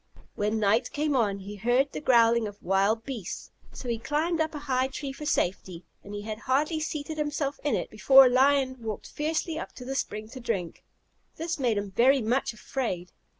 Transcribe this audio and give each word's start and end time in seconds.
When 0.33 0.57
night 0.59 0.91
came 0.93 1.15
on, 1.15 1.37
he 1.37 1.57
heard 1.57 1.91
the 1.91 2.01
growling 2.01 2.47
of 2.47 2.63
wild 2.63 3.03
beasts, 3.05 3.51
so 3.71 3.87
he 3.87 3.99
climbed 3.99 4.41
up 4.41 4.55
a 4.55 4.65
high 4.65 4.87
tree 4.87 5.13
for 5.13 5.27
safety, 5.27 5.85
and 6.03 6.15
he 6.15 6.23
had 6.23 6.39
hardly 6.39 6.79
seated 6.79 7.19
himself 7.19 7.59
in 7.63 7.75
it, 7.75 7.91
before 7.91 8.25
a 8.25 8.29
lion 8.29 8.81
walked 8.81 9.05
fiercely 9.11 9.59
up 9.59 9.73
to 9.73 9.85
the 9.85 9.93
spring 9.93 10.27
to 10.29 10.39
drink. 10.39 10.83
This 11.35 11.59
made 11.59 11.77
him 11.77 11.91
very 11.91 12.23
much 12.23 12.51
afraid. 12.51 13.11